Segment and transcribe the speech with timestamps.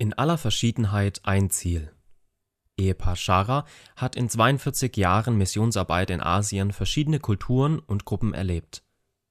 [0.00, 1.92] In aller Verschiedenheit ein Ziel.
[2.78, 8.82] Ehepaar Schara hat in 42 Jahren Missionsarbeit in Asien verschiedene Kulturen und Gruppen erlebt.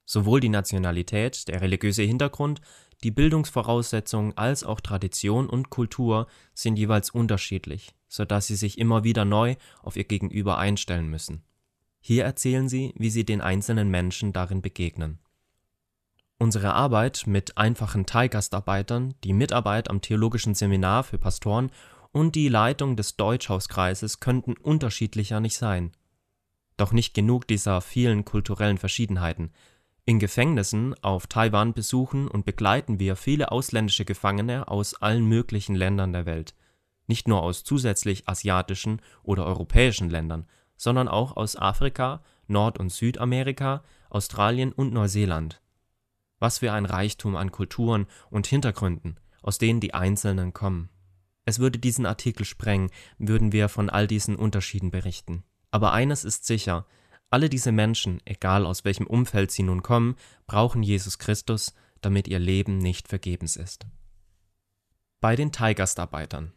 [0.06, 2.62] Sowohl die Nationalität, der religiöse Hintergrund,
[3.04, 9.04] die Bildungsvoraussetzungen als auch Tradition und Kultur sind jeweils unterschiedlich, so dass sie sich immer
[9.04, 11.42] wieder neu auf ihr Gegenüber einstellen müssen.
[12.00, 15.18] Hier erzählen sie, wie sie den einzelnen Menschen darin begegnen
[16.42, 21.70] Unsere Arbeit mit einfachen Thai-Gastarbeitern, die Mitarbeit am Theologischen Seminar für Pastoren
[22.14, 25.92] und die Leitung des Deutschhauskreises könnten unterschiedlicher nicht sein.
[26.78, 29.52] Doch nicht genug dieser vielen kulturellen Verschiedenheiten.
[30.06, 36.14] In Gefängnissen auf Taiwan besuchen und begleiten wir viele ausländische Gefangene aus allen möglichen Ländern
[36.14, 36.56] der Welt.
[37.06, 40.48] Nicht nur aus zusätzlich asiatischen oder europäischen Ländern,
[40.78, 45.60] sondern auch aus Afrika, Nord und Südamerika, Australien und Neuseeland
[46.40, 50.90] was für ein Reichtum an Kulturen und Hintergründen, aus denen die Einzelnen kommen.
[51.46, 55.44] Es würde diesen Artikel sprengen, würden wir von all diesen Unterschieden berichten.
[55.72, 56.86] Aber eines ist sicher,
[57.30, 60.16] alle diese Menschen, egal aus welchem Umfeld sie nun kommen,
[60.48, 63.86] brauchen Jesus Christus, damit ihr Leben nicht vergebens ist.
[65.22, 66.54] Bei den Thai-Gastarbeitern.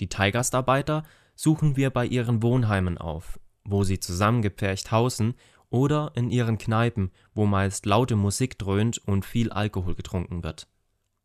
[0.00, 5.34] Die Thai-Gastarbeiter suchen wir bei ihren Wohnheimen auf, wo sie zusammengepfercht hausen
[5.76, 10.68] oder in ihren Kneipen, wo meist laute Musik dröhnt und viel Alkohol getrunken wird.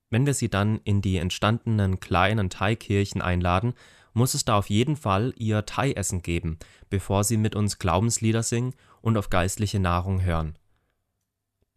[0.10, 3.74] Wenn wir sie dann in die entstandenen kleinen Thai-Kirchen einladen,
[4.14, 8.74] muss es da auf jeden Fall ihr Thai-Essen geben, bevor sie mit uns Glaubenslieder singen
[9.00, 10.58] und auf geistliche Nahrung hören.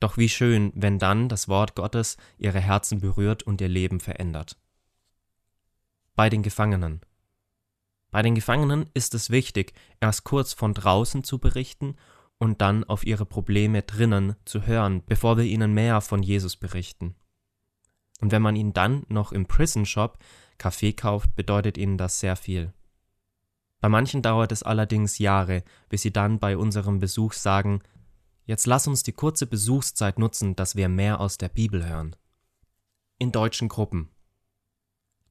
[0.01, 4.59] Doch wie schön, wenn dann das Wort Gottes ihre Herzen berührt und ihr Leben verändert.
[6.17, 7.03] Bei den Gefangenen.
[8.11, 11.95] Bei den Gefangenen ist es wichtig, erst kurz von draußen zu berichten
[12.45, 17.15] und dann auf ihre Probleme drinnen zu hören, bevor wir ihnen mehr von Jesus berichten.
[18.21, 20.19] Und wenn man ihnen dann noch im Prison Shop
[20.59, 22.73] Kaffee kauft, bedeutet ihnen das sehr viel.
[23.81, 27.83] Bei manchen dauert es allerdings Jahre, bis sie dann bei unserem Besuch sagen,
[28.45, 32.15] jetzt lass uns die kurze Besuchszeit nutzen, dass wir mehr aus der Bibel hören.
[33.19, 34.11] In deutschen Gruppen.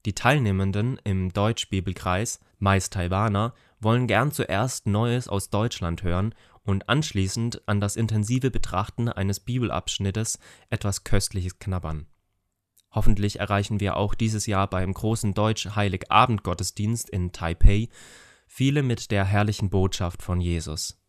[0.06, 6.36] Die Teilnehmenden im Deutschbibelkreis, meist Taiwaner, wollen gern zuerst Neues aus Deutschland hören
[6.66, 12.08] und anschließend an das intensive Betrachten eines Bibelabschnittes etwas Köstliches knabbern.
[12.92, 17.90] Hoffentlich erreichen wir auch dieses Jahr beim großen Deutsch-Heiligabend-Gottesdienst in Taipei
[18.48, 21.02] viele mit der herrlichen Botschaft von Jesus.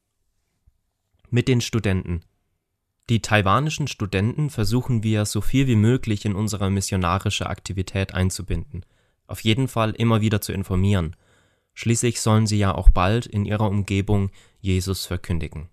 [1.28, 2.22] Mit den Studenten.
[3.10, 8.86] Die taiwanischen Studenten versuchen wir so viel wie möglich in unsere missionarische Aktivität einzubinden,
[9.26, 11.14] auf jeden Fall immer wieder zu informieren
[11.74, 14.30] Schließlich sollen sie ja auch bald in ihrer Umgebung
[14.60, 15.68] Jesus verkündigen